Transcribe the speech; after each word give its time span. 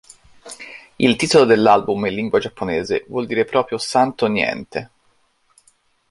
Il 0.95 1.15
titolo 1.15 1.45
dell'album 1.45 2.03
in 2.07 2.15
lingua 2.15 2.39
giapponese 2.39 3.05
vuol 3.07 3.27
dire 3.27 3.45
proprio 3.45 3.77
Santo 3.77 4.25
Niente. 4.25 4.89